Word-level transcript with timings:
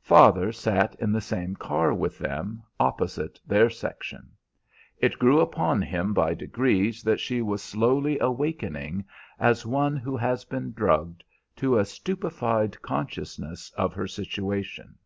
Father 0.00 0.52
sat 0.52 0.96
in 0.98 1.12
the 1.12 1.20
same 1.20 1.54
car 1.54 1.92
with 1.92 2.18
them, 2.18 2.62
opposite 2.80 3.38
their 3.46 3.68
section. 3.68 4.30
It 4.96 5.18
grew 5.18 5.38
upon 5.38 5.82
him 5.82 6.14
by 6.14 6.32
degrees 6.32 7.02
that 7.02 7.20
she 7.20 7.42
was 7.42 7.62
slowly 7.62 8.18
awakening, 8.18 9.04
as 9.38 9.66
one 9.66 9.98
who 9.98 10.16
has 10.16 10.46
been 10.46 10.72
drugged, 10.72 11.24
to 11.56 11.76
a 11.78 11.84
stupefied 11.84 12.80
consciousness 12.80 13.70
of 13.76 13.92
her 13.92 14.08
situation. 14.08 14.96